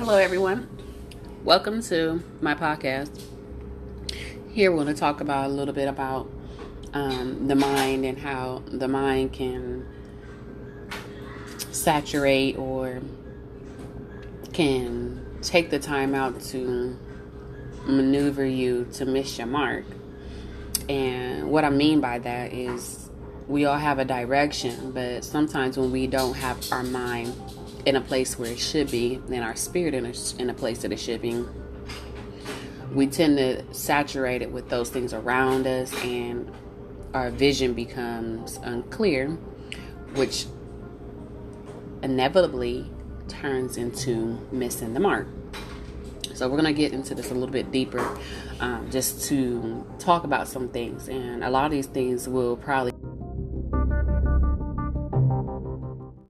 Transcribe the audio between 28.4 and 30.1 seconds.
it should be, and our spirit in